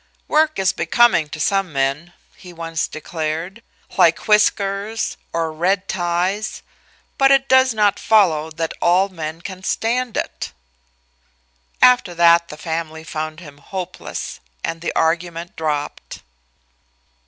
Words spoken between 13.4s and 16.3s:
him "hopeless," and the argument dropped.